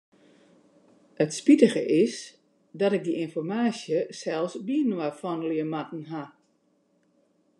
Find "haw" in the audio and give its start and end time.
6.11-6.29